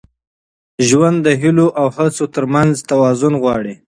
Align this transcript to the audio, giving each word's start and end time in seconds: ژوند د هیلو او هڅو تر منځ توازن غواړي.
ژوند 0.87 1.17
د 1.25 1.27
هیلو 1.41 1.67
او 1.79 1.87
هڅو 1.95 2.25
تر 2.35 2.43
منځ 2.53 2.73
توازن 2.89 3.33
غواړي. 3.41 3.73